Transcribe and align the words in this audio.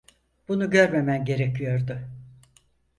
Bunu 0.47 0.69
görmemen 0.69 1.25
gerekiyordu. 1.25 1.99